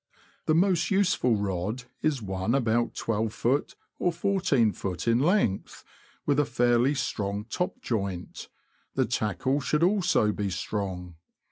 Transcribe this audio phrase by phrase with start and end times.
[0.47, 3.75] The most useful rod is one about 12ft.
[3.99, 5.07] or 14ft.
[5.07, 5.83] in length,
[6.25, 8.49] with a fairly strong top joint;
[8.95, 11.17] the tackle should also be strong.